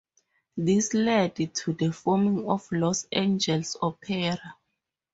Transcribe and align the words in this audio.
This 0.57 0.95
led 0.95 1.35
to 1.35 1.73
the 1.73 1.93
forming 1.93 2.49
of 2.49 2.67
Los 2.71 3.05
Angeles 3.11 3.77
Opera. 3.79 4.55